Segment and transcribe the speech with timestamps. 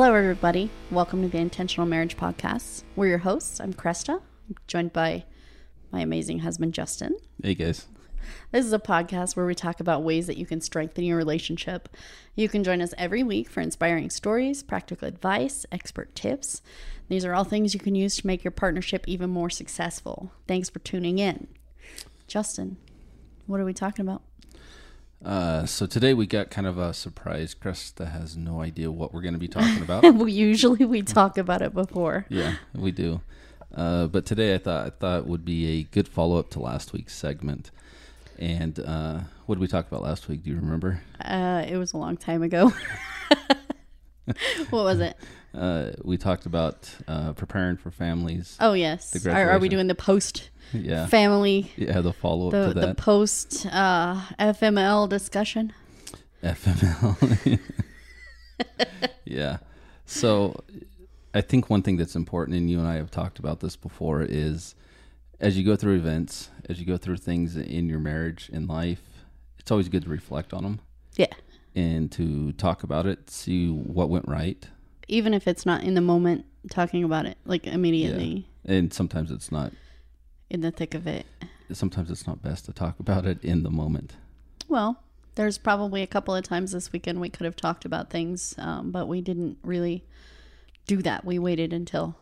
[0.00, 0.70] Hello, everybody.
[0.92, 2.84] Welcome to the Intentional Marriage Podcast.
[2.94, 3.58] We're your hosts.
[3.58, 5.24] I'm Cresta, I'm joined by
[5.90, 7.16] my amazing husband, Justin.
[7.42, 7.88] Hey guys.
[8.52, 11.88] This is a podcast where we talk about ways that you can strengthen your relationship.
[12.36, 16.62] You can join us every week for inspiring stories, practical advice, expert tips.
[17.08, 20.30] These are all things you can use to make your partnership even more successful.
[20.46, 21.48] Thanks for tuning in.
[22.28, 22.76] Justin,
[23.48, 24.22] what are we talking about?
[25.24, 27.54] Uh, so today we got kind of a surprise.
[27.54, 30.04] Cresta has no idea what we're going to be talking about.
[30.14, 32.26] we usually we talk about it before.
[32.30, 33.20] yeah, we do.
[33.74, 36.92] Uh, but today I thought I thought would be a good follow up to last
[36.92, 37.70] week's segment.
[38.38, 40.44] And uh, what did we talk about last week?
[40.44, 41.02] Do you remember?
[41.20, 42.72] Uh, it was a long time ago.
[44.70, 45.16] what was it?
[45.58, 48.56] Uh, we talked about uh, preparing for families.
[48.60, 49.26] Oh yes.
[49.26, 52.86] Are, are we doing the post Yeah, family, yeah, the follow up the to that.
[52.86, 55.72] the post uh, FML discussion?
[56.42, 57.58] FML.
[59.24, 59.58] yeah.
[60.06, 60.62] So
[61.34, 64.22] I think one thing that's important, and you and I have talked about this before,
[64.22, 64.74] is
[65.40, 69.02] as you go through events, as you go through things in your marriage and life,
[69.58, 70.80] it's always good to reflect on them
[71.16, 71.26] Yeah.
[71.74, 74.66] and to talk about it, see what went right.
[75.08, 79.50] Even if it's not in the moment, talking about it like immediately And sometimes it's
[79.50, 79.72] not.
[80.50, 81.26] in the thick of it.
[81.72, 84.14] Sometimes it's not best to talk about it in the moment.
[84.68, 85.02] Well,
[85.34, 88.90] there's probably a couple of times this weekend we could have talked about things, um,
[88.90, 90.04] but we didn't really
[90.86, 91.24] do that.
[91.24, 92.16] We waited until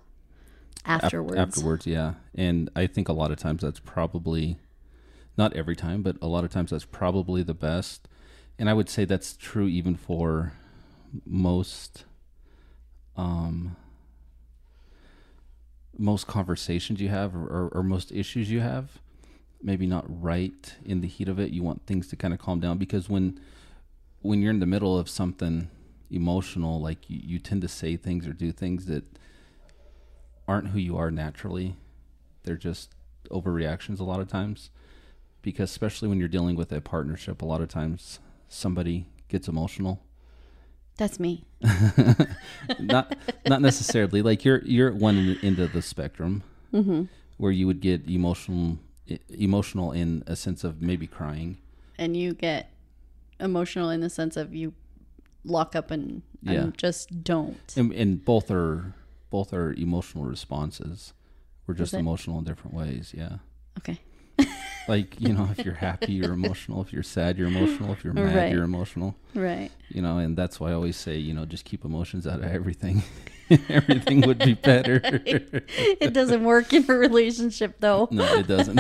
[0.85, 1.37] Af- afterwards.
[1.37, 2.15] Afterwards, yeah.
[2.35, 4.59] And I think a lot of times that's probably
[5.37, 8.07] not every time, but a lot of times that's probably the best.
[8.59, 10.53] And I would say that's true even for
[11.25, 12.05] most
[13.17, 13.77] um
[15.99, 18.99] most conversations you have or, or, or most issues you have
[19.63, 22.61] maybe not right in the heat of it you want things to kind of calm
[22.61, 23.41] down because when
[24.21, 25.71] when you're in the middle of something
[26.11, 29.05] emotional like you, you tend to say things or do things that
[30.47, 31.77] aren't who you are naturally.
[32.45, 32.95] They're just
[33.31, 34.71] overreactions a lot of times.
[35.43, 38.19] Because especially when you're dealing with a partnership, a lot of times
[38.49, 40.03] somebody gets emotional.
[40.97, 41.45] That's me.
[42.79, 46.43] not not necessarily like you're you're at one end of the spectrum
[46.73, 47.05] Mm-hmm.
[47.39, 48.79] where you would get emotional
[49.31, 51.59] emotional in a sense of maybe crying.
[51.99, 52.71] And you get
[53.41, 54.75] emotional in the sense of you
[55.45, 56.63] lock up and, Yeah.
[56.65, 57.73] and just don't.
[57.77, 58.95] And, and both are
[59.31, 61.13] both are emotional responses.
[61.67, 63.39] We're just emotional in different ways, yeah.
[63.79, 64.01] Okay.
[64.89, 66.81] Like, you know, if you're happy, you're emotional.
[66.83, 67.93] If you're sad, you're emotional.
[67.93, 68.53] If you're mad, Right.
[68.53, 69.17] you're emotional.
[69.35, 69.71] Right.
[69.89, 72.45] You know, and that's why I always say, you know, just keep emotions out of
[72.45, 73.03] everything.
[73.69, 75.01] everything would be better.
[75.05, 78.09] it doesn't work in a relationship though.
[78.11, 78.77] no, it doesn't.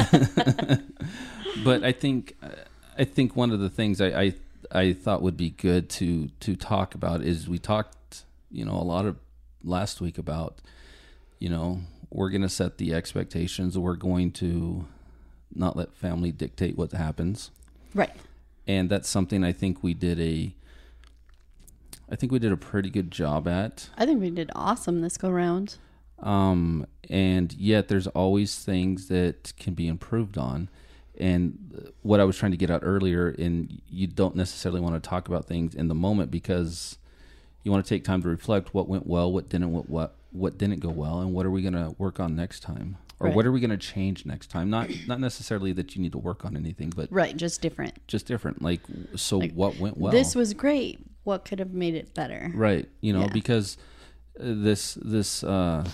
[1.64, 2.36] but I think
[2.98, 4.34] I think one of the things I, I
[4.72, 8.82] I thought would be good to to talk about is we talked, you know, a
[8.84, 9.16] lot of
[9.62, 10.60] last week about,
[11.38, 11.80] you know,
[12.10, 13.76] we're going to set the expectations.
[13.78, 14.86] We're going to
[15.58, 17.50] not let family dictate what happens.
[17.94, 18.10] Right.
[18.66, 20.54] and that's something I think we did a
[22.10, 23.88] I think we did a pretty good job at.
[23.96, 25.76] I think we did awesome this go round.
[26.20, 30.68] Um, and yet there's always things that can be improved on.
[31.18, 35.08] And what I was trying to get out earlier, and you don't necessarily want to
[35.08, 36.98] talk about things in the moment because
[37.64, 40.58] you want to take time to reflect what went well, what didn't what what, what
[40.58, 43.36] didn't go well, and what are we going to work on next time, or Right.
[43.36, 44.68] what are we going to change next time?
[44.70, 47.94] Not not necessarily that you need to work on anything, but Right, just different.
[48.06, 48.62] just different.
[48.62, 48.80] Like,
[49.16, 50.12] so Like, what went well?
[50.12, 50.98] This was great.
[51.24, 52.50] What could have made it better?
[52.54, 53.32] right you know Yeah.
[53.32, 53.76] because
[54.38, 55.84] uh, this this uh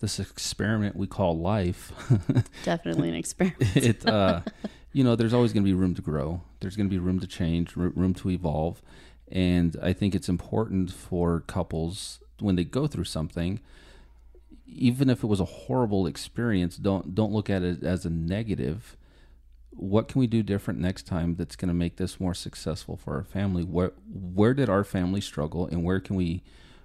[0.00, 1.92] this experiment we call life
[2.64, 3.56] Definitely an experiment.
[3.76, 4.42] it uh
[4.92, 7.18] you know there's always going to be room to grow there's going to be room
[7.20, 8.82] to change room to evolve
[9.32, 13.58] and i think it's important for couples when they go through something
[14.70, 18.96] even if it was a horrible experience don't don't look at it as a negative
[19.70, 23.14] what can we do different next time that's going to make this more successful for
[23.14, 26.42] our family where where did our family struggle and where can we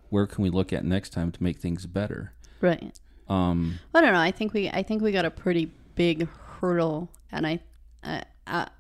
[0.10, 3.00] where can we look at next time to make things better right.
[3.28, 4.20] um I don't know.
[4.20, 6.28] I think we I think we got a pretty big
[6.60, 7.60] hurdle, and I
[8.04, 8.24] I,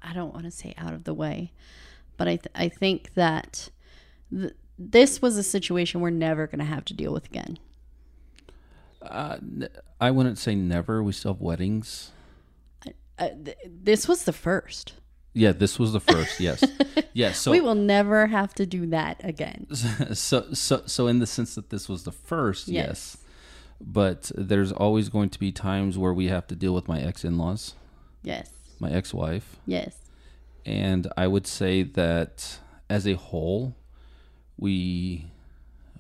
[0.01, 1.51] I don't want to say out of the way,
[2.17, 3.69] but I th- I think that
[4.31, 7.59] th- this was a situation we're never going to have to deal with again.
[9.09, 9.38] Uh,
[10.00, 12.11] i wouldn't say never we still have weddings
[13.19, 14.94] Uh, th- this was the first.
[15.33, 16.63] yeah this was the first yes
[17.13, 19.67] yes so we will never have to do that again.
[20.13, 22.88] so so so in the sense that this was the first Yes.
[22.88, 23.17] yes
[23.85, 27.75] but there's always going to be times where we have to deal with my ex-in-laws
[28.23, 28.50] Yes.
[28.79, 29.95] my ex-wife Yes.
[30.65, 32.59] and i would say that
[32.89, 33.75] as a whole
[34.57, 35.31] we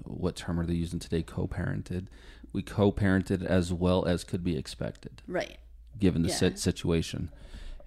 [0.05, 1.23] what term are they using today?
[1.23, 2.07] Co-parented.
[2.53, 5.57] We co-parented as well as could be expected, Right.
[5.99, 6.35] given the Yeah.
[6.35, 7.29] sit situation.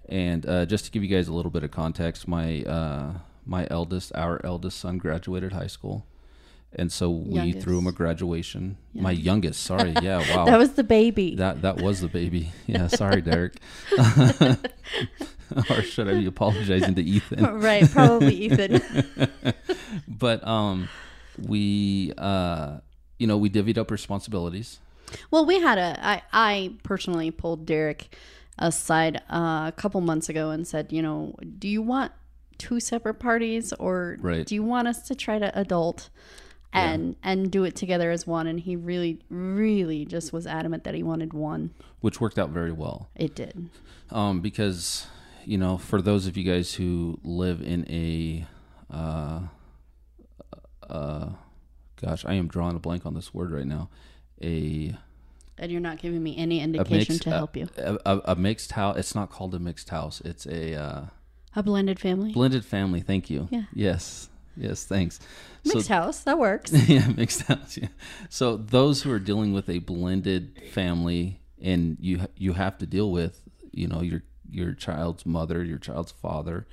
[0.09, 3.13] And uh, just to give you guys a little bit of context, my uh,
[3.45, 6.05] my eldest, our eldest son, graduated high school,
[6.73, 8.77] and so we threw him a graduation.
[8.93, 11.35] My youngest, sorry, yeah, wow, That was the baby.
[11.35, 12.51] that that was the baby.
[12.67, 13.55] Yeah, sorry, Derek.
[15.69, 17.59] or should I be apologizing to Ethan?
[17.61, 17.89] right.
[17.89, 18.81] Probably Ethan.
[20.07, 20.89] But um,
[21.37, 22.79] we uh,
[23.19, 24.79] you know, we divvied up responsibilities.
[25.31, 25.97] Well, we had a.
[26.05, 28.13] I I personally pulled Derek
[28.59, 32.11] aside uh, a couple months ago and said, you know, do you want
[32.57, 34.45] two separate parties or Right.
[34.45, 36.09] do you want us to try to adult
[36.73, 38.47] and and do it together as one?
[38.47, 41.71] And he really, really just was adamant that he wanted one.
[42.01, 43.09] which worked out very well.
[43.15, 43.69] It did.
[44.11, 45.07] Um, because
[45.45, 48.45] you know, for those of you guys who live in a,
[48.93, 49.39] uh,
[50.89, 51.29] uh,
[52.01, 53.89] gosh, I am drawing a blank on this word right now.
[54.41, 54.95] A
[55.57, 57.67] And you're not giving me any indication mixed to help you.
[57.77, 58.97] A, a, a mixed house.
[58.97, 60.21] It's not called a mixed house.
[60.21, 61.01] It's a uh,
[61.55, 62.31] A blended family.
[62.31, 63.01] blended family.
[63.01, 63.47] Thank you.
[63.51, 63.63] Yeah.
[63.73, 64.29] Yes.
[64.55, 64.85] Yes.
[64.85, 65.19] Thanks.
[65.65, 66.19] Mixed house.
[66.21, 66.71] That works.
[66.87, 67.77] yeah, mixed house.
[67.77, 67.89] Yeah.
[68.29, 73.11] So those who are dealing with a blended family, and you you have to deal
[73.11, 73.41] with,
[73.71, 76.67] you know, your your child's mother, your child's father.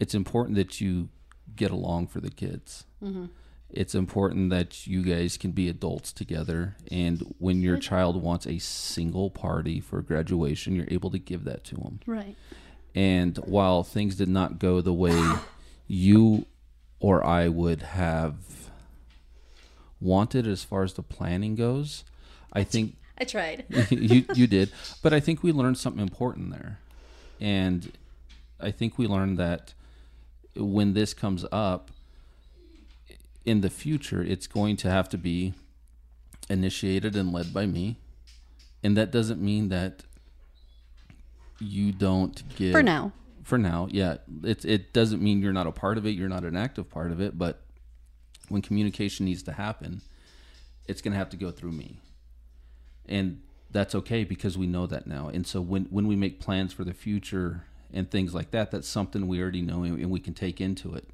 [0.00, 1.08] It's important that you
[1.56, 2.84] get along for the kids.
[3.70, 8.58] It's important that you guys can be adults together, and when your child wants a
[8.58, 12.00] single party for graduation, you're able to give that to them.
[12.06, 12.36] right.
[12.94, 15.34] And while things did not go the way
[15.86, 16.46] you
[16.98, 18.36] or I would have
[20.00, 22.04] wanted as far as the planning goes,
[22.52, 23.66] I think I tried.
[23.90, 24.72] you you did,
[25.02, 26.78] but I think we learned something important there.
[27.40, 27.92] And
[28.58, 29.74] I think we learned that
[30.56, 31.90] when this comes up
[33.48, 35.54] in the future, it's going to have to be
[36.50, 37.96] initiated and led by me.
[38.82, 40.04] And that doesn't mean that
[41.60, 43.12] you don't give For now.
[43.42, 46.44] for now yeah it, it doesn't mean you're not a part of it you're not
[46.44, 47.60] an active part of it but
[48.48, 50.00] when communication needs to happen
[50.86, 51.98] it's going to have to go through me
[53.06, 53.40] and
[53.70, 56.84] that's okay because we know that now and so when when we make plans for
[56.84, 60.34] the future and things like that that's something we already know and and we can
[60.34, 61.08] take into it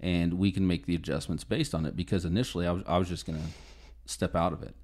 [0.00, 3.08] and we can make the adjustments based on it because initially i was, I was
[3.08, 3.44] just going to
[4.10, 4.74] step out of it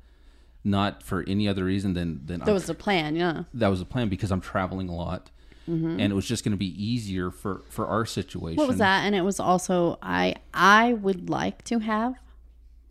[0.65, 3.17] not for any other reason than than That I'm was the plan.
[3.17, 3.45] Yeah.
[3.53, 5.31] that was the plan because I'm traveling a lot,
[5.67, 8.53] and it was just going to be easier for for our situation.
[8.57, 8.61] Mm-hmm.
[8.61, 9.05] What was that?
[9.05, 12.15] And it was also I I would like to have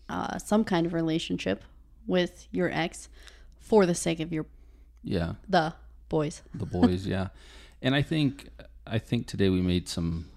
[0.07, 1.63] uh, some kind of relationship
[2.05, 3.09] with your ex
[3.59, 4.45] for the sake of your
[5.03, 5.73] Yeah, the
[6.09, 6.43] boys.
[6.53, 7.07] the boys.
[7.15, 7.29] yeah,
[7.81, 8.49] and I think
[8.85, 10.27] I think today we made some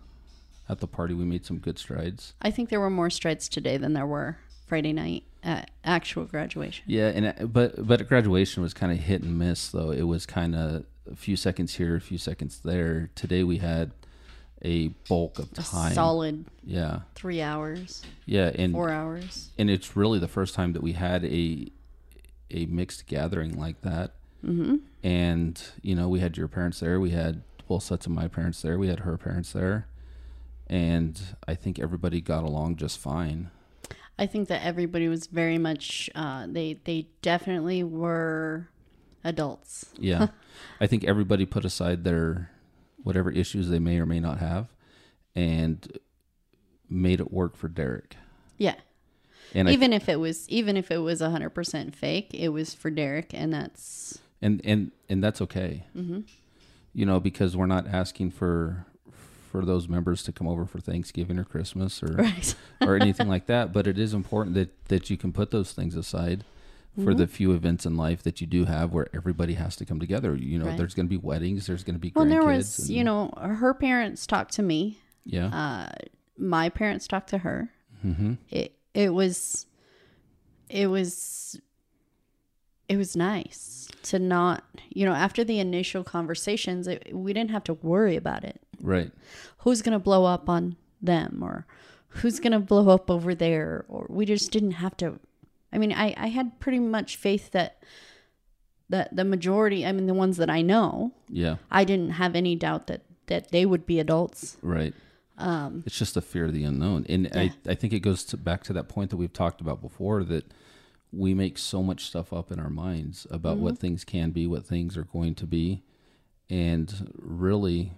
[0.68, 1.14] at the party.
[1.14, 2.34] We made some good strides.
[2.42, 6.84] I think there were more strides today than there were Friday night at actual graduation.
[6.86, 9.90] Yeah, and uh, but but graduation was kind of hit and miss though.
[9.90, 13.10] It was kind of a few seconds here, a few seconds there.
[13.14, 13.92] Today we had
[14.64, 15.92] a bulk of A time.
[15.92, 19.50] solid Yeah, three hours, yeah, and four hours.
[19.58, 21.68] and it's really the first time that we had a
[22.50, 24.12] a mixed gathering like that.
[24.44, 24.76] Mm-hmm.
[25.04, 26.98] And you know, we had your parents there.
[26.98, 28.78] We had both sets of my parents there.
[28.78, 29.86] We had her parents there,
[30.66, 33.50] and I think everybody got along just fine.
[34.18, 36.08] I think that everybody was very much.
[36.14, 38.68] Uh, they they definitely were
[39.22, 39.86] adults.
[39.98, 40.28] Yeah,
[40.80, 42.50] I think everybody put aside their
[43.02, 44.68] whatever issues they may or may not have,
[45.34, 45.98] and
[46.88, 48.16] made it work for Derek.
[48.58, 48.76] Yeah.
[49.54, 52.74] And I even if it was even if it was hundred percent fake, it was
[52.74, 55.84] for Derek, and that's and and and that's okay.
[55.96, 56.20] mm-hmm.
[56.92, 58.86] you know, because we're not asking for
[59.60, 62.54] for those members to come over for Thanksgiving or Christmas or right.
[62.82, 63.72] or anything like that.
[63.72, 66.44] But it is important that that you can put those things aside
[66.94, 67.18] for Mhm.
[67.18, 70.34] the few events in life that you do have where everybody has to come together.
[70.36, 70.76] You know, Right.
[70.78, 73.32] there's going to be weddings, there's going to be Well, there was, and- you know,
[73.38, 74.98] her parents talked to me.
[75.24, 75.92] yeah, Uh,
[76.38, 77.70] my parents talked to her.
[78.02, 79.66] hmm It it was,
[80.70, 81.60] it was,
[82.88, 87.64] it was nice to not, you know, after the initial conversations, it, we didn't have
[87.64, 88.60] to worry about it.
[88.80, 89.10] right,
[89.58, 91.66] Who's gonna blow up on them or
[92.08, 93.84] who's gonna blow up over there?
[93.88, 95.18] Or we just didn't have to.
[95.72, 97.82] I mean, I I had pretty much faith that.
[98.88, 102.54] that the majority, I mean, the ones that I know, yeah, I didn't have any
[102.54, 104.56] doubt that that they would be adults.
[104.62, 104.94] right.
[105.38, 107.40] Um, It's just the fear of the unknown, and Yeah.
[107.40, 110.22] I I think it goes to, back to that point that we've talked about before
[110.24, 110.44] that
[111.16, 114.66] we make so much stuff up in our minds about what things can be, what
[114.66, 115.82] things are going to be,
[116.48, 117.92] and really,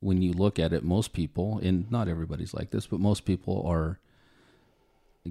[0.00, 3.66] when you look at it, most people, and not everybody's like this, but most people
[3.66, 3.98] are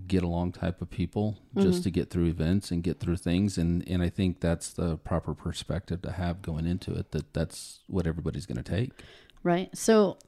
[0.07, 3.87] get along type of people just to get through events and get through things and
[3.89, 8.05] and I think that's the proper perspective to have going into it that that's what
[8.05, 8.91] everybody's going to take.
[9.41, 9.75] Right.
[9.75, 10.19] So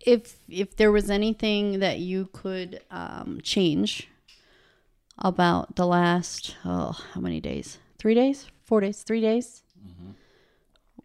[0.00, 4.08] if if there was anything that you could um, change
[5.18, 7.78] about the last oh how many days?
[7.98, 8.46] Three days?
[8.64, 9.02] Four days?
[9.02, 9.62] Three days?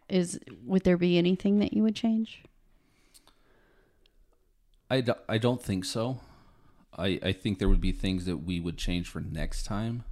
[0.08, 2.42] Is would there be anything that you would change?
[5.28, 6.20] I don't think so.
[6.98, 10.04] I, I think there would be things that we would change for next time.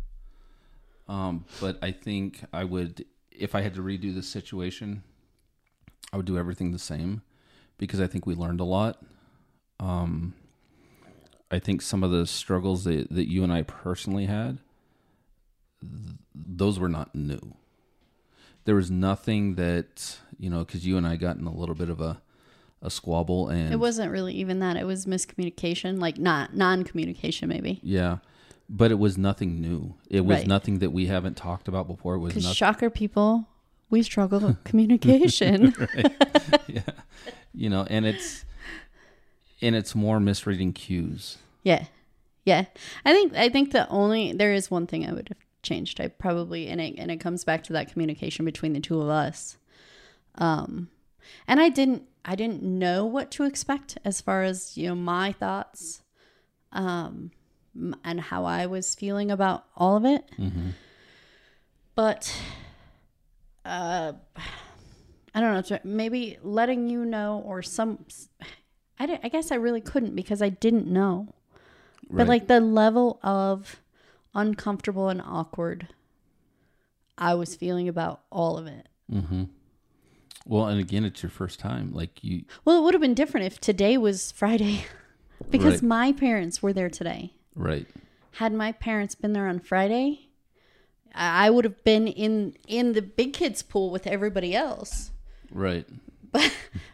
[1.08, 5.02] Um, but I think I would, if I had to redo the situation,
[6.12, 7.22] I would do everything the same
[7.76, 9.02] because I think we learned a lot.
[9.80, 10.34] Um,
[11.50, 14.58] I think some of the struggles that, that you and I personally had,
[15.80, 17.54] th- those were not new.
[18.64, 21.88] There was nothing that, you know, because you and I got in a little bit
[21.88, 22.20] of a,
[22.82, 24.76] a squabble and It wasn't really even that.
[24.76, 27.80] It was miscommunication, like not non-communication maybe.
[27.82, 28.18] Yeah,
[28.68, 29.94] but it was nothing new.
[30.10, 30.46] It was Right.
[30.46, 32.16] nothing that we haven't talked about before.
[32.16, 32.52] It was nothing.
[32.52, 33.48] shocker people,
[33.88, 35.74] we struggle with communication.
[36.66, 36.82] yeah,
[37.54, 38.44] you know, and it's
[39.60, 41.38] and it's more misreading cues.
[41.62, 41.86] Yeah.
[42.44, 42.64] Yeah.
[43.04, 46.00] I think I think the only there is one thing I would have changed.
[46.00, 49.08] I probably and it and it comes back to that communication between the two of
[49.08, 49.58] us.
[50.36, 50.88] Um
[51.46, 55.32] and I didn't I didn't know what to expect as far as, you know, my
[55.32, 56.02] thoughts
[56.72, 57.32] um
[58.04, 60.24] and how I was feeling about all of it.
[60.38, 60.70] Mm-hmm.
[61.94, 62.34] But
[63.64, 64.12] uh
[65.34, 68.04] I don't know, maybe letting you know or some
[69.00, 71.34] I, I guess I really couldn't because I didn't know.
[72.08, 72.18] Right.
[72.18, 73.80] But like the level of
[74.34, 75.88] uncomfortable and awkward
[77.16, 78.88] I was feeling about all of it.
[79.12, 79.44] mm-hmm.
[80.46, 81.92] Well, and again, it's your first time.
[81.92, 84.84] Like you, Well, it would have been different if today was Friday
[85.50, 85.82] because Right.
[85.82, 87.32] my parents were there today.
[87.54, 87.86] right?
[88.32, 90.28] Had my parents been there on Friday,
[91.14, 95.10] I I would have been in in the big kids pool with everybody else.
[95.50, 95.86] Right.
[96.32, 96.52] But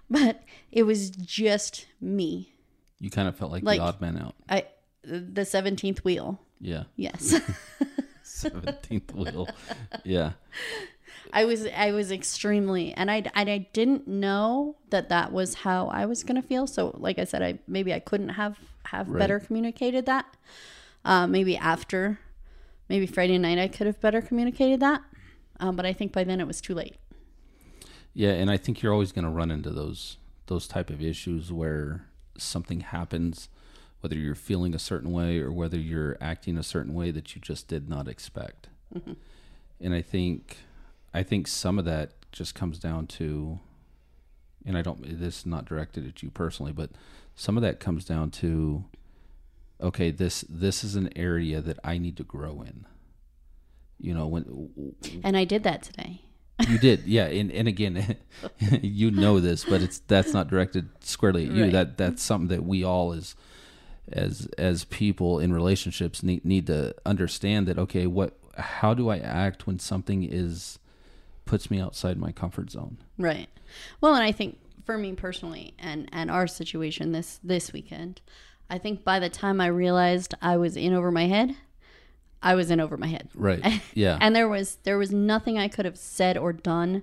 [0.08, 0.42] but
[0.74, 2.52] it was just me.
[3.00, 4.34] You kind of felt like, Like- the odd man out.
[4.48, 4.66] I
[5.02, 6.40] the 17th wheel.
[6.60, 6.84] Yeah.
[6.96, 7.34] Yes.
[8.22, 9.48] Seventeenth wheel.
[10.02, 10.32] Yeah.
[11.32, 15.88] I was I was extremely and I and I didn't know that that was how
[15.88, 16.66] I was going to feel.
[16.66, 19.18] So like I said I maybe I couldn't have have Right.
[19.18, 20.26] better communicated that.
[21.04, 22.18] Uh, maybe after
[22.88, 25.02] maybe Friday night I could have better communicated that.
[25.60, 26.96] Um, but I think by then it was too late.
[28.14, 30.16] Yeah, and I think you're always going to run into those
[30.46, 33.48] those type of issues where something happens,
[34.00, 37.40] whether you're feeling a certain way or whether you're acting a certain way that you
[37.40, 38.68] just did not expect.
[38.94, 39.12] Mm-hmm.
[39.80, 40.58] And I think
[41.12, 43.60] I think some of that just comes down to
[44.66, 46.90] and I don't this is not directed at you personally, but
[47.34, 48.84] some of that comes down to
[49.80, 52.86] okay, this this is an area that I need to grow in.
[53.98, 56.22] You know, when And I did that today.
[56.68, 58.16] You did, yeah, and and again,
[58.82, 61.64] you know this, but it's that's not directed squarely at you.
[61.64, 61.72] Right.
[61.72, 63.34] That that's something that we all as
[64.10, 69.18] as as people in relationships need need to understand that okay, what how do I
[69.18, 70.78] act when something is
[71.44, 72.98] puts me outside my comfort zone?
[73.18, 73.48] Right.
[74.00, 78.20] Well, and I think for me personally and and our situation this this weekend,
[78.70, 81.56] I think by the time I realized I was in over my head,
[82.44, 83.28] I was in over my head.
[83.34, 83.82] Right.
[83.94, 84.18] Yeah.
[84.20, 87.02] And there was there was nothing I could have said or done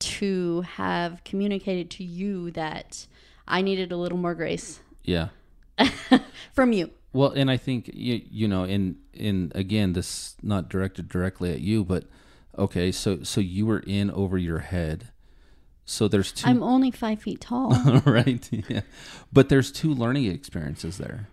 [0.00, 3.06] to have communicated to you that
[3.48, 5.28] I needed a little more grace yeah.
[6.52, 6.90] from you.
[7.12, 11.60] Well, and I think you you know, in in again, this not directed directly at
[11.60, 12.04] you, but
[12.58, 15.08] okay, so so you were in over your head.
[15.86, 17.74] So there's 2 I'm only five feet tall.
[18.06, 18.80] right yeah
[19.30, 21.28] but there's two learning experiences there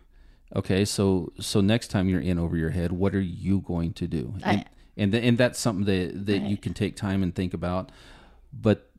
[0.55, 4.07] okay so so next time you're in over your head what are you going to
[4.07, 4.33] do?
[4.43, 4.65] And I-
[4.97, 7.91] and, th- and that's something that that you can take time and think about.
[8.53, 8.89] But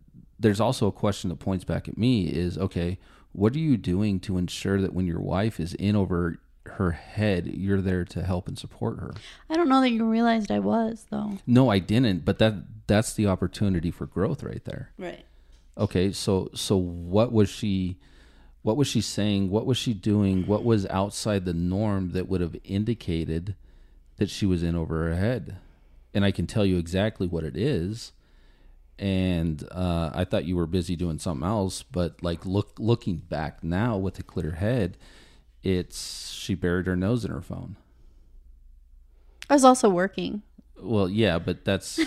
[0.40, 2.98] there's also a question that points back at me is okay
[3.32, 7.46] what are you doing to ensure that when your wife is in over her head
[7.46, 9.12] you're there to help and support her?
[9.50, 11.38] I don't know that you realized I was though.
[11.46, 12.54] no i didn't but that
[12.86, 14.90] that's the opportunity for growth right there.
[14.98, 15.24] Right.
[15.78, 17.98] Okay, so so what was she
[18.62, 19.50] what was she saying?
[19.50, 20.46] What was she doing?
[20.46, 23.56] What was outside the norm that would have indicated
[24.16, 25.56] that she was in over her head?
[26.14, 28.12] And I can tell you exactly what it is.
[28.98, 33.64] And uh, I thought you were busy doing something else, but like look looking back
[33.64, 34.96] now with a clear head,
[35.64, 37.76] it's she buried her nose in her phone.
[39.50, 40.42] I was also working.
[40.80, 41.98] Well, yeah, but that's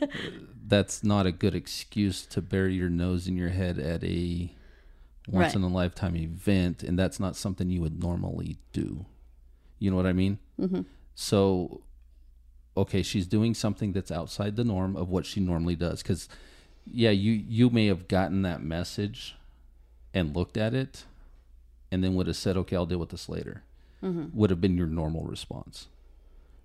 [0.66, 4.54] that's not a good excuse to bury your nose in your head at a
[5.28, 5.54] once Right.
[5.56, 9.06] in a lifetime event, and that's not something you would normally do.
[9.78, 10.38] You know what I mean?
[10.60, 10.82] Mm-hmm.
[11.14, 11.82] So,
[12.76, 16.02] okay, she's doing something that's outside the norm of what she normally does.
[16.02, 16.28] Because,
[16.86, 19.36] yeah, you you may have gotten that message
[20.14, 21.04] and looked at it,
[21.90, 23.62] and then would have said, "Okay, I'll deal with this later."
[24.02, 24.36] Mm-hmm.
[24.36, 25.86] Would have been your normal response,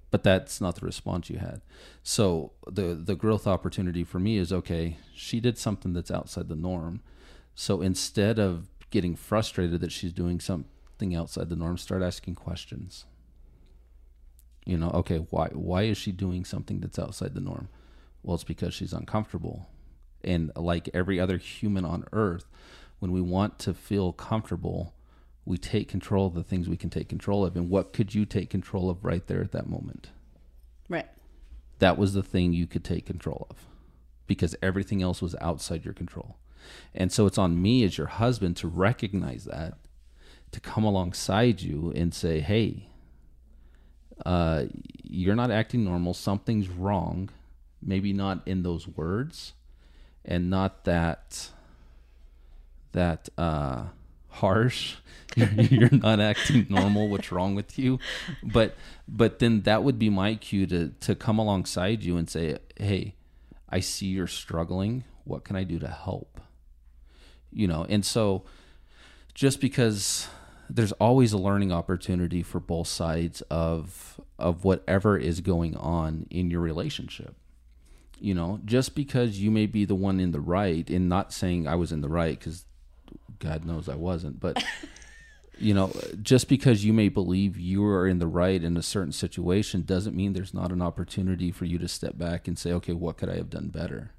[0.10, 1.62] but that's not the response you had.
[2.02, 4.98] So the the growth opportunity for me is okay.
[5.14, 7.02] She did something that's outside the norm.
[7.60, 13.06] So instead of getting frustrated that she's doing something outside the norm, start asking questions.
[14.64, 17.68] You know okay why why is she doing something that's outside the norm?
[18.22, 19.70] Well it's because she's uncomfortable.
[20.24, 22.46] And like every other human on earth
[23.00, 24.94] when we want to feel comfortable
[25.44, 27.56] we take control of the things we can take control of.
[27.56, 30.10] And what could you take control of right there at that moment?
[30.90, 31.08] Right.
[31.80, 33.58] that was the thing you could take control of
[34.28, 36.38] because everything else was outside your control.
[36.94, 39.78] And so it's on me as your husband to recognize that,
[40.52, 42.90] to come alongside you and say, hey,
[44.26, 44.66] uh,
[45.04, 46.14] you're not acting normal.
[46.14, 47.30] Something's wrong.
[47.82, 49.54] Maybe not in those words
[50.28, 51.50] and not that
[52.92, 53.86] that uh,
[54.30, 54.96] harsh.
[55.36, 57.10] you're not acting normal.
[57.10, 58.00] What's wrong with you?
[58.44, 58.76] But
[59.08, 63.16] but then that would be my cue to to come alongside you and say, hey,
[63.70, 65.04] I see you're struggling.
[65.24, 66.42] What can I do to help?
[67.58, 68.44] You know, and so
[69.34, 70.28] just because
[70.70, 76.52] there's always a learning opportunity for both sides of of whatever is going on in
[76.52, 77.36] your relationship
[78.20, 81.68] you know just because you may be the one in the right and not saying
[81.68, 82.66] i was in the right because
[83.40, 84.64] god knows i wasn't but
[85.60, 89.12] you know just because you may believe you are in the right in a certain
[89.12, 92.94] situation doesn't mean there's not an opportunity for you to step back and say okay
[92.94, 94.12] what could i have done better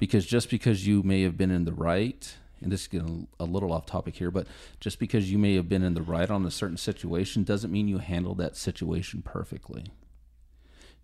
[0.00, 3.44] because just because you may have been in the right and this is getting a
[3.44, 4.46] little off topic here, but
[4.80, 7.86] just because you may have been in the right on a certain situation doesn't mean
[7.86, 9.86] you handled that situation perfectly.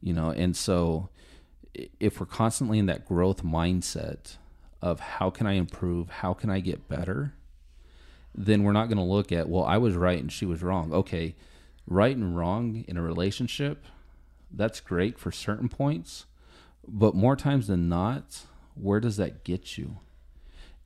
[0.01, 1.11] You know, and so
[2.01, 4.37] if we're constantly in that growth mindset
[4.83, 7.35] of how can I improve, how can I get better,
[8.35, 10.93] then we're not going to look at, well, I was right and she was wrong.
[10.93, 11.35] Okay,
[11.87, 13.85] right and wrong in a relationship,
[14.51, 16.27] that's great for certain points,
[16.87, 18.43] but more times than not,
[18.81, 19.99] where does that get you?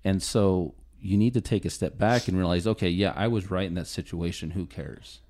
[0.04, 3.50] And so you need to take a step back and realize, okay, yeah, I was
[3.50, 4.50] right in that situation.
[4.50, 5.20] Who cares?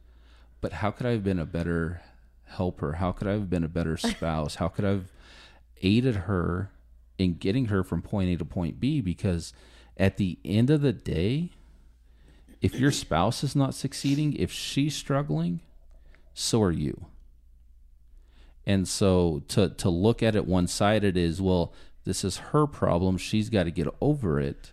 [0.61, 2.03] But how could I have been a better
[2.46, 2.94] helper?
[2.94, 4.57] How could I have been a better spouse?
[4.57, 5.12] How could I have
[5.83, 6.70] aided her
[7.18, 9.01] in getting her from point A to point B?
[9.01, 9.53] Because
[9.96, 11.51] at the end of the day,
[12.61, 15.61] if your spouse is not succeeding, if she's struggling,
[16.35, 17.07] so are you.
[18.66, 21.73] And so to to look at it one sided is well,
[22.04, 23.18] this is her problem.
[23.18, 24.72] She's got to get over it.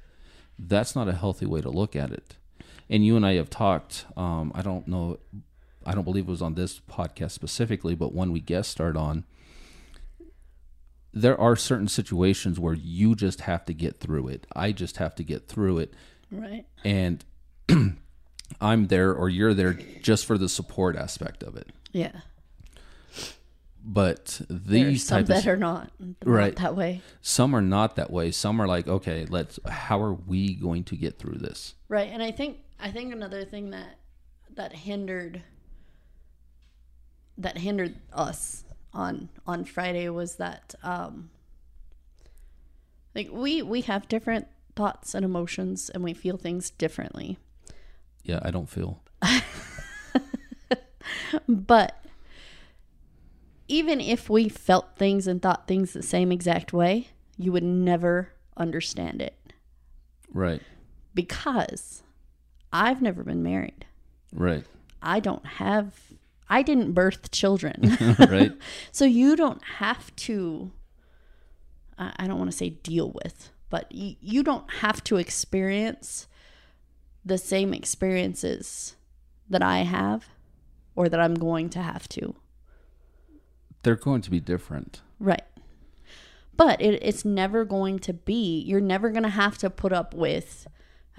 [0.58, 2.38] That's not a healthy way to look at it.
[2.90, 4.06] And you and I have talked.
[4.16, 5.20] Um, I don't know.
[5.86, 9.26] I don't believe it was on this podcast specifically, but when we guest starred on,
[11.14, 14.48] there are certain situations where you just have to get through it.
[14.56, 15.94] I just have to get through it.
[16.32, 16.66] Right.
[16.84, 17.24] And
[18.62, 21.70] I'm there or you're there just for the support aspect of it.
[21.92, 22.22] Yeah.
[23.90, 26.56] But these some type of are not, not Right.
[26.58, 27.02] that way.
[27.22, 30.98] some are not that way some are like okay let's how are we going to
[30.98, 32.10] get through this Right.
[32.12, 33.98] And I think I think another thing that
[34.56, 35.42] that hindered
[37.38, 41.30] that hindered us on on Friday was that um
[43.16, 47.38] like we we have different thoughts and emotions and we feel things differently.
[48.24, 49.02] yeah i don't feel
[51.48, 52.04] But
[53.68, 58.34] even if we felt things and thought things the same exact way, you would never
[58.56, 59.36] understand it
[60.34, 60.62] right
[61.14, 62.02] because
[62.74, 63.86] I've never been married.
[64.34, 64.66] right
[65.02, 65.94] I don't have
[66.50, 67.98] I didn't birth children.
[68.20, 68.52] right
[68.92, 70.72] so you don't have to
[71.98, 76.28] I don't want to say deal with, but you don't have to experience
[77.26, 78.96] the same experiences
[79.50, 80.30] that I have
[80.96, 82.36] or that I'm going to have to.
[83.88, 85.44] They're going to be different Right.
[86.56, 90.14] But it, it's never going to be, you're never going to have to put up
[90.14, 90.68] with,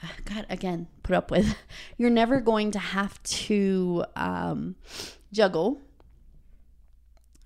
[0.25, 1.57] God, again, put up with,
[1.97, 4.77] you're never going to have to um,
[5.33, 5.81] juggle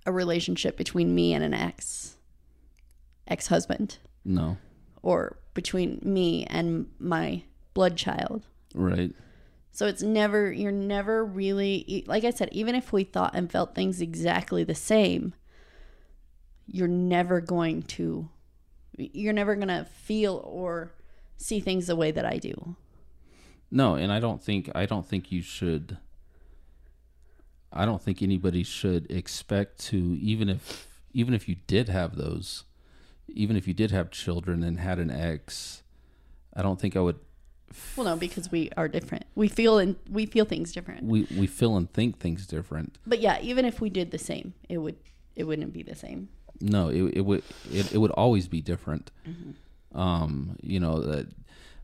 [0.05, 2.17] a relationship between me and an ex,
[3.29, 4.57] ex husband, no
[5.03, 7.43] or between me and my
[7.75, 8.47] blood child.
[8.75, 9.15] right
[9.73, 13.75] So it's never, you're never really, like I said, even if we thought and felt
[13.75, 15.35] things exactly the same,
[16.67, 18.29] you're never going to,
[18.97, 20.93] you're never going to feel or
[21.39, 22.77] see things the way that I do.
[23.71, 25.97] no and i don't think i don't think you should
[27.73, 32.65] I don't think anybody should expect to even if even if you did have those,
[33.29, 35.83] even if you did have children and had an ex,
[36.55, 37.19] I don't think I would.
[37.97, 39.25] Well, no, because we are different.
[39.35, 41.05] We feel and we feel things different.
[41.05, 42.99] We we feel and think things different.
[43.07, 44.97] But yeah, even if we did the same, it would
[45.37, 46.29] it wouldn't be the same.
[46.61, 49.11] No, it, it would it, it would always be different.
[49.95, 51.29] Um, you know, that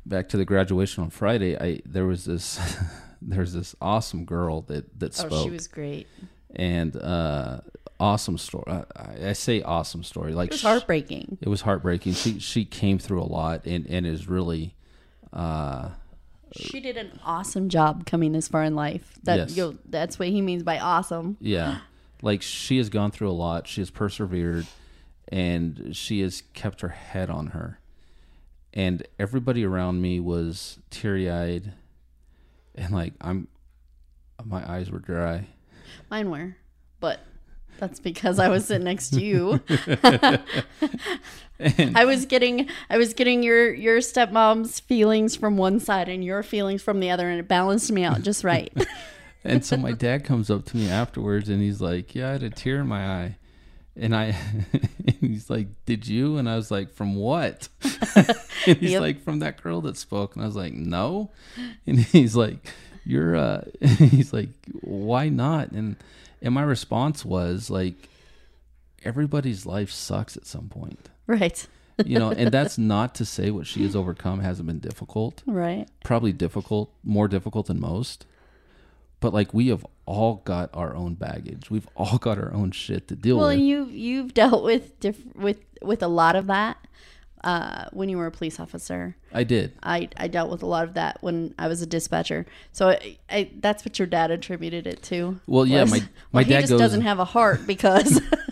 [0.07, 2.59] back to the graduation on Friday, I there was this
[3.23, 6.07] there's this awesome girl that that spoke Oh, she was great.
[6.55, 7.61] and uh
[8.01, 8.65] awesome story.
[8.71, 11.39] I, I say awesome story like It was heartbreaking.
[11.41, 12.15] it was heartbreaking.
[12.15, 14.75] She she came through a lot and and is really
[15.33, 15.91] uh
[16.53, 19.19] She did an awesome job coming this far in life.
[19.25, 19.57] That Yes.
[19.57, 21.37] yo, that's what he means by awesome.
[21.41, 21.81] yeah.
[22.23, 23.67] Like she has gone through a lot.
[23.69, 24.67] She has persevered
[25.31, 27.79] and she has kept her head on her.
[28.75, 31.73] And everybody around me was teary-eyed
[32.75, 33.49] and like I'm
[34.45, 35.47] my eyes were dry.
[36.11, 36.57] Mine were,
[37.01, 37.21] but
[37.79, 39.61] that's because I was sitting next to you.
[41.61, 46.43] I was getting I was getting your your stepmom's feelings from one side and your
[46.43, 48.73] feelings from the other, and it balanced me out just right.
[49.45, 52.43] And so my dad comes up to me afterwards and he's like, "Yeah, I had
[52.43, 53.37] a tear in my eye."
[53.97, 54.37] And I
[55.07, 57.69] and he's like, "Did you?" And I was like, "From what?"
[58.17, 59.01] and he's Yep.
[59.01, 61.31] like, "From that girl that spoke." And I was like, "No."
[61.87, 62.59] And he's like,
[63.05, 64.51] "You're uh he's like,
[64.83, 65.97] "Why not?" And
[66.43, 68.09] and my response was like
[69.05, 71.09] everybody's life sucks at some point.
[71.41, 71.67] right,
[72.05, 75.87] You know, and that's not to say what she has overcome hasn't been difficult right.
[76.05, 78.27] probably difficult, more difficult than most.
[79.21, 81.71] But like we have all got our own baggage.
[81.71, 83.57] We've all got our own shit to deal Well, with.
[83.59, 86.77] Well, you you've dealt with diff- with with a lot of that
[87.43, 89.17] uh, when you were a police officer.
[89.35, 89.73] I did.
[89.83, 92.47] I, I dealt with a lot of that when I was a dispatcher.
[92.73, 95.41] So I, I that's what your dad attributed it to.
[95.49, 98.21] Well, yeah, was, my- well, my he dad just goes- doesn't have a heart because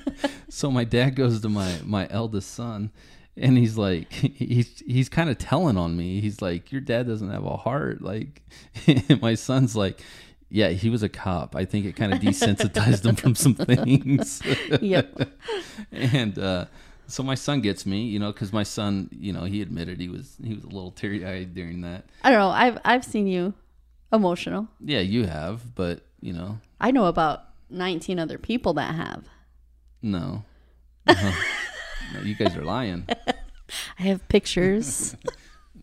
[0.48, 2.90] So my dad goes to my my eldest son
[3.36, 6.20] and he's like he's he's kind of telling on me.
[6.20, 8.42] He's like your dad doesn't have a heart like
[8.86, 10.02] and my son's like
[10.48, 11.56] yeah, he was a cop.
[11.56, 14.40] I think it kind of desensitized him from some things.
[14.80, 15.28] yep.
[15.90, 16.66] and uh,
[17.08, 20.08] so my son gets me, you know, because my son, you know, he admitted he
[20.08, 22.04] was he was a little teary eyed during that.
[22.22, 22.50] I don't know.
[22.50, 23.54] I've I've seen you
[24.12, 24.68] emotional.
[24.80, 29.24] Yeah, you have, but you know, I know about 19 other people that have.
[30.06, 30.44] No.
[31.08, 31.30] Uh-huh.
[32.14, 33.06] no you guys are lying.
[33.98, 35.16] I have pictures.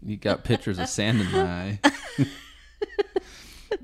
[0.06, 1.80] You got pictures of sand in my eye.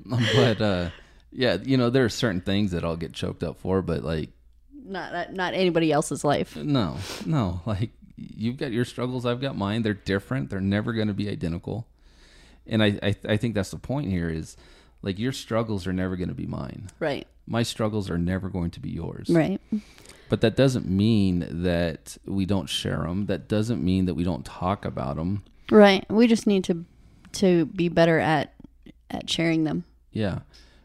[0.06, 0.90] but uh,
[1.32, 4.32] yeah, you know, there are certain things that I'll get choked up for, but like,
[4.74, 6.58] not not anybody else's life.
[6.58, 9.82] no, no, like you've got your struggles, I've got mine.
[9.82, 10.50] They're different.
[10.50, 11.88] They're never going to be identical.
[12.68, 14.58] And I, I, I think that's the point here is
[15.02, 16.90] like your struggles are never going to be mine.
[17.00, 17.28] Right.
[17.48, 19.30] My struggles are never going to be yours.
[19.30, 19.62] Right.
[20.30, 23.26] But that doesn't mean that we don't share them.
[23.26, 25.44] That doesn't mean that we don't talk about them.
[25.72, 26.10] Right.
[26.10, 26.86] We just need to
[27.34, 28.54] to be better at
[29.10, 29.86] at sharing them.
[30.12, 30.40] Yeah,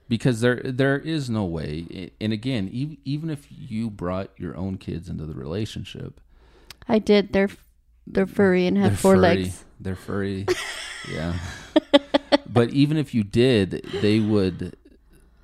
[0.09, 2.11] because there there is no way.
[2.21, 6.21] And again, even even if you brought your own kids into the relationship,
[6.89, 7.33] I did.
[7.33, 7.51] They're
[8.07, 9.65] they're furry and have four furry, legs.
[9.81, 10.47] They're furry.
[11.11, 11.39] yeah.
[12.47, 14.77] but even if you did, they would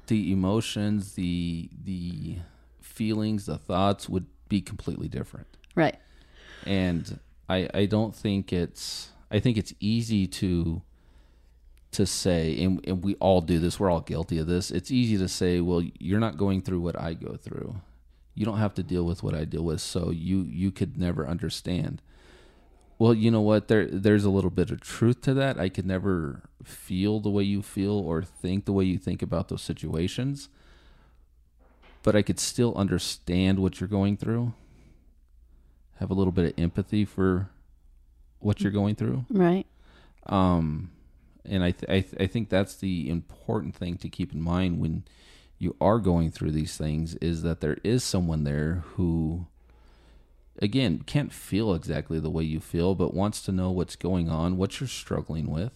[0.06, 2.36] the emotions, the the
[3.00, 5.46] feelings, the thoughts would be completely different.
[5.74, 5.96] Right.
[6.66, 10.82] and I I don't think it's I think it's easy to
[11.92, 14.70] to say and, and we all do this we're all guilty of this.
[14.70, 17.70] It's easy to say well you're not going through what I go through.
[18.34, 21.22] You don't have to deal with what I deal with so you you could never
[21.34, 22.02] understand.
[22.98, 23.68] Well you know what?
[23.68, 25.58] There there's a little bit of truth to that.
[25.58, 29.48] I could never feel the way you feel or think the way you think about
[29.48, 30.50] those situations
[32.02, 34.54] but I could still understand what you're going through
[36.00, 37.50] have a little bit of empathy for
[38.40, 39.26] what you're going through.
[39.30, 39.66] Right.
[40.26, 40.90] Um,
[41.44, 44.80] and I, th- I, th- I think that's the important thing to keep in mind
[44.80, 45.04] when
[45.58, 49.46] you are going through these things is that there is someone there who,
[50.60, 54.56] again, can't feel exactly the way you feel, but wants to know what's going on,
[54.56, 55.72] what you're struggling with.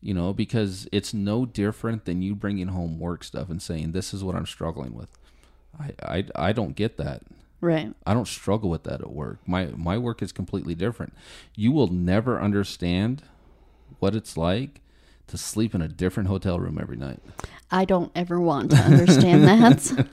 [0.00, 4.14] You know, because it's no different than you bringing home work stuff and saying, "This
[4.14, 5.18] is what I'm struggling with."
[5.78, 7.22] I, I, I don't get that.
[7.60, 7.92] Right.
[8.06, 9.38] I don't struggle with that at work.
[9.46, 11.12] My my work is completely different.
[11.54, 13.22] You will never understand
[13.98, 14.80] what it's like
[15.26, 17.20] to sleep in a different hotel room every night.
[17.70, 20.06] I don't ever want to understand that.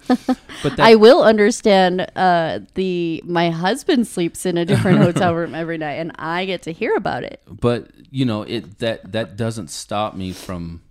[0.61, 5.55] But that, I will understand uh, the my husband sleeps in a different hotel room
[5.55, 7.41] every night, and I get to hear about it.
[7.49, 10.81] but you know, it that that doesn't stop me from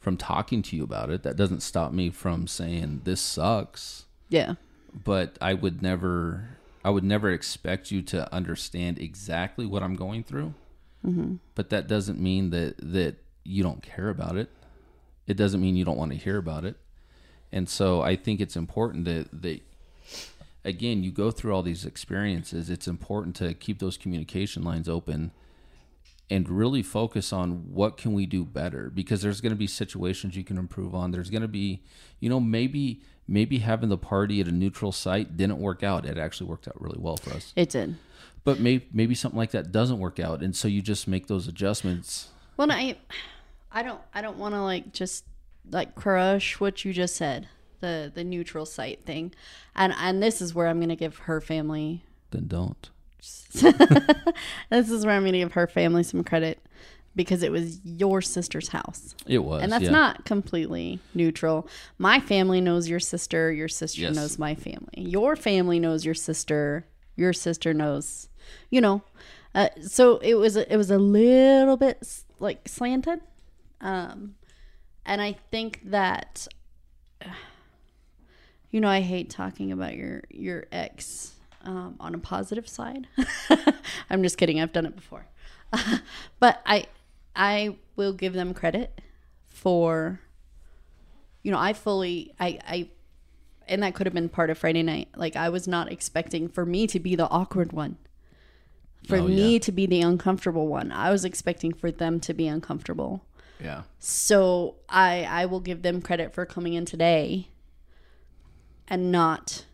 [0.00, 1.22] from talking to you about it.
[1.22, 4.05] That doesn't stop me from saying this sucks.
[4.28, 4.54] Yeah.
[5.04, 6.48] But I would never,
[6.84, 10.54] I would never expect you to understand exactly what I'm going through.
[11.06, 11.36] Mm-hmm.
[11.54, 14.50] But that doesn't mean that that you don't care about it.
[15.26, 16.76] It doesn't mean you don't want to hear about it.
[17.52, 19.62] And so I think it's important that that
[20.64, 22.68] again, you go through all these experiences.
[22.68, 25.30] It's important to keep those communication lines open
[26.28, 30.36] and really focus on what can we do better because there's going to be situations
[30.36, 31.12] you can improve on.
[31.12, 31.82] There's going to be,
[32.18, 36.06] you know, maybe maybe having the party at a neutral site didn't work out.
[36.06, 37.52] It actually worked out really well for us.
[37.56, 37.96] It did.
[38.44, 41.48] But maybe maybe something like that doesn't work out, and so you just make those
[41.48, 42.28] adjustments.
[42.56, 42.96] Well, I,
[43.72, 45.24] I don't, I don't want to like just
[45.70, 47.48] like crush what you just said,
[47.80, 49.32] the the neutral site thing,
[49.74, 52.04] and and this is where I'm gonna give her family.
[52.30, 52.90] Then don't.
[54.70, 56.60] This is where I'm gonna give her family some credit
[57.16, 59.90] because it was your sister's house, It was, and that's yeah.
[59.90, 61.66] not completely neutral.
[61.98, 63.50] My family knows your sister.
[63.52, 64.14] Your sister Yes.
[64.14, 64.92] knows my family.
[64.98, 66.86] Your family knows your sister.
[67.16, 68.28] Your sister knows,
[68.70, 69.02] you know.
[69.54, 72.06] Uh, so it was a, it was a little bit
[72.38, 73.20] like slanted,
[73.80, 74.34] um,
[75.06, 76.46] and I think that
[78.70, 81.32] you know I hate talking about your your ex
[81.64, 83.06] um, on a positive side.
[84.10, 84.60] I'm just kidding.
[84.60, 85.26] I've done it before,
[86.40, 86.86] but I
[87.36, 89.00] I will give them credit
[89.46, 90.20] for
[91.42, 92.90] you know I fully I I
[93.68, 95.08] and that could have been part of Friday night.
[95.16, 97.98] Like I was not expecting for me to be the awkward one.
[99.06, 99.58] For Oh, me yeah.
[99.60, 100.90] to be the uncomfortable one.
[100.90, 103.24] I was expecting for them to be uncomfortable.
[103.62, 103.82] Yeah.
[103.98, 107.48] So I I will give them credit for coming in today
[108.88, 109.64] and not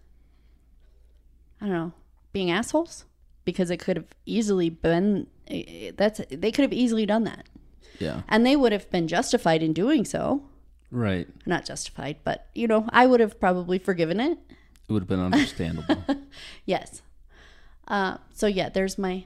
[1.60, 1.92] I don't know,
[2.32, 3.04] being assholes
[3.44, 5.28] because it could have easily been
[5.96, 7.46] that's they could have easily done that.
[7.98, 8.22] Yeah.
[8.28, 10.42] And they would have been justified in doing so.
[10.90, 11.28] Right.
[11.46, 14.38] Not justified, but you know, I would have probably forgiven it.
[14.88, 16.04] It would have been understandable.
[16.66, 17.02] Yes.
[17.88, 19.24] Uh, so yeah, there's my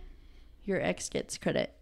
[0.64, 1.72] your ex gets credit.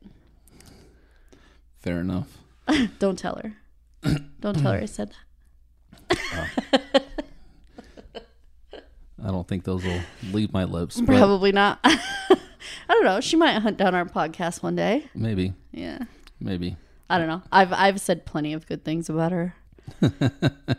[1.80, 2.38] Fair enough.
[2.98, 3.57] Don't tell her.
[4.40, 5.11] Don't tell her I said
[6.11, 6.92] that.
[9.24, 10.00] I don't think those will
[10.33, 11.00] leave my lips.
[11.00, 11.83] Probably not.
[12.88, 13.20] I don't know.
[13.20, 15.07] She might hunt down our podcast one day.
[15.14, 15.55] maybe.
[15.73, 15.99] Yeah.
[16.40, 16.77] Maybe.
[17.09, 17.42] I don't know.
[17.53, 19.55] I've I've said plenty of good things about her.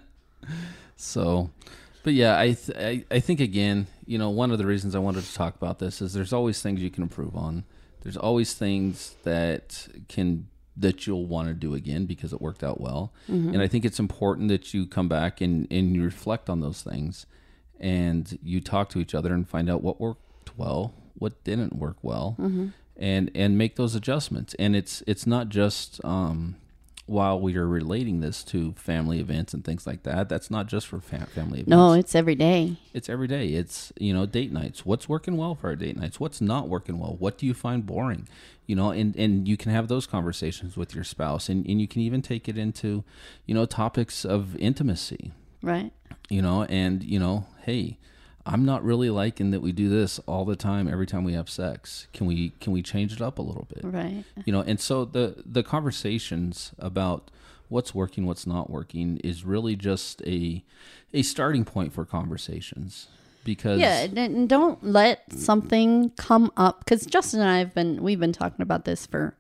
[0.98, 1.52] So,
[2.04, 5.00] but yeah, I, th- I I think again, you know, one of the reasons I
[5.00, 7.64] wanted to talk about this is there's always things you can improve on.
[8.02, 12.80] There's always things that can that you'll want to do again because it worked out
[12.80, 13.14] well.
[13.30, 13.54] Mm-hmm.
[13.54, 16.82] And I think it's important that you come back and and you reflect on those
[16.82, 17.26] things
[17.80, 21.98] and you talk to each other and find out what worked well, what didn't work
[22.02, 22.36] well.
[22.98, 24.54] And and make those adjustments.
[24.58, 26.56] And it's it's not just um
[27.08, 30.88] while we are relating this to family events and things like that, that's not just
[30.88, 31.70] for fa- family events.
[31.70, 32.78] No, it's every day.
[32.96, 33.50] It's every day.
[33.50, 34.88] It's, you know, date nights.
[34.88, 36.20] What's working well for our date nights?
[36.20, 37.16] What's not working well?
[37.20, 38.28] What do you find boring?
[38.66, 41.88] You know, and, and you can have those conversations with your spouse and, and you
[41.88, 43.04] can even take it into,
[43.46, 45.92] you know, topics of intimacy, Right.
[46.28, 48.00] you know, and, you know, hey,
[48.46, 51.50] I'm not really liking that we do this all the time every time we have
[51.50, 52.08] sex.
[52.14, 53.84] Can we can we change it up a little bit?
[53.84, 54.24] Right.
[54.46, 57.32] you know and so the the conversations about
[57.70, 60.64] what's working what's not working is really just a
[61.14, 63.08] a starting point for conversations
[63.44, 68.20] because Yeah, and- don't let something come up because Justin and I have been we've
[68.20, 69.36] been talking about this for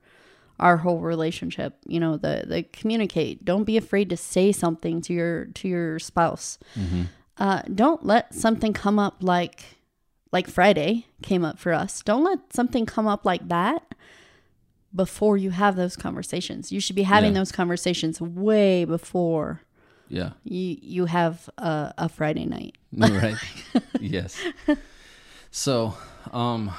[0.59, 1.75] our whole relationship.
[1.85, 3.43] You know, the the communicate.
[3.45, 6.57] Don't be afraid to say something to your to your spouse.
[6.79, 7.03] Mm-hmm.
[7.37, 9.63] Uh, don't let something come up like
[10.31, 12.01] like Friday came up for us.
[12.01, 13.93] Don't let something come up like that
[14.93, 16.71] before you have those conversations.
[16.71, 17.39] You should be having Yeah.
[17.39, 19.61] those conversations way before
[20.07, 22.75] yeah you you have a, a Friday night.
[22.97, 23.37] right
[23.99, 24.39] yes
[25.51, 25.95] so
[26.31, 26.71] um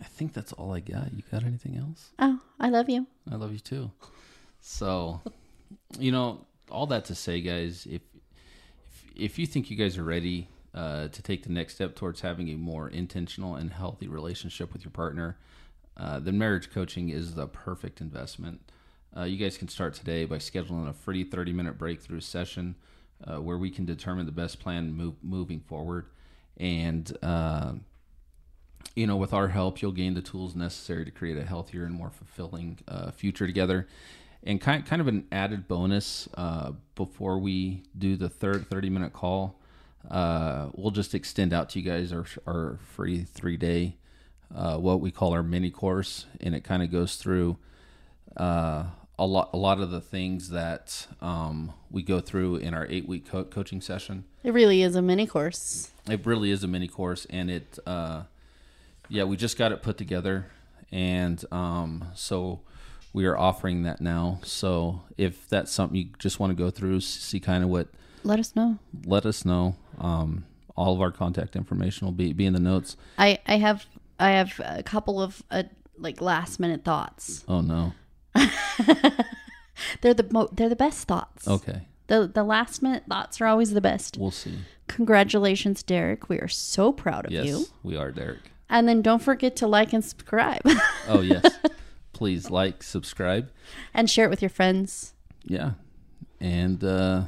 [0.00, 3.06] i think that's all i got you got anything else Oh, I love you.
[3.30, 3.90] I love you too.
[4.60, 5.20] So,
[5.98, 8.02] you know, all that to say, guys, if
[9.16, 12.48] if, you think you guys are ready uh, to take the next step towards having
[12.48, 15.36] a more intentional and healthy relationship with your partner,
[15.96, 18.60] uh, then marriage coaching is the perfect investment.
[19.16, 22.74] Uh, you guys can start today by scheduling a free 30 minute breakthrough session
[23.24, 26.06] uh, where we can determine the best plan move, moving forward.
[26.56, 27.74] And, uh,
[28.96, 31.94] you know, with our help, you'll gain the tools necessary to create a healthier and
[31.94, 33.86] more fulfilling uh, future together.
[34.44, 39.12] And kind kind of an added bonus uh, before we do the third 30 minute
[39.12, 39.60] call,
[40.10, 43.96] uh, we'll just extend out to you guys our, our free three day,
[44.54, 46.26] uh, what we call our mini course.
[46.40, 47.56] And it kind of goes through
[48.36, 48.84] uh,
[49.18, 53.06] a lot a lot of the things that um, we go through in our eight
[53.06, 54.24] week co- coaching session.
[54.42, 55.90] It really is a mini course.
[56.08, 58.22] It really is a mini course, and it uh,
[59.08, 60.46] yeah we just got it put together,
[60.90, 62.60] and um, so
[63.12, 64.40] we are offering that now.
[64.44, 67.88] So if that's something you just want to go through, see kind of what,
[68.24, 68.78] Let us know.
[69.04, 69.76] let us know.
[69.98, 70.44] Um,
[70.76, 72.96] all of our contact information will be be in the notes.
[73.18, 73.84] I I have
[74.18, 75.64] I have a couple of uh,
[75.98, 77.44] like last minute thoughts.
[77.48, 77.92] Oh no.
[80.00, 81.48] They're the mo- they're the best thoughts.
[81.48, 84.16] Okay, The the last minute thoughts are always the best.
[84.18, 84.58] we'll see.
[84.86, 86.28] Congratulations, Derek.
[86.28, 87.58] We are so proud of Yes, you.
[87.58, 88.40] Yes, we are, Derek.
[88.68, 90.60] And then don't forget to like and subscribe
[91.08, 91.44] Oh yes,
[92.22, 93.50] please like, subscribe.
[93.92, 95.12] and share it with your friends.
[95.44, 95.72] Yeah,
[96.40, 97.22] and uh,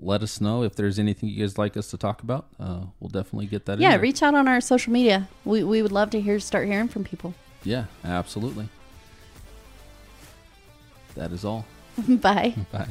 [0.00, 2.46] let us know if there's anything you guys like us to talk about.
[2.58, 3.74] Uh, we'll definitely get that.
[3.74, 5.28] in Yeah, reach out on our social media.
[5.44, 7.34] We we would love to hear start hearing from people.
[7.62, 8.70] Yeah, absolutely.
[11.14, 11.66] That is all.
[12.08, 12.54] Bye.
[12.72, 12.88] Bye.